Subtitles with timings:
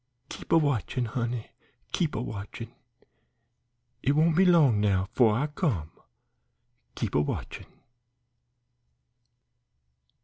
[0.29, 1.51] Keep a watchin', honey
[1.91, 2.73] keep a watchin'
[4.01, 5.91] It won't be long now 'fore I come.
[6.95, 7.67] Keep a watchin'."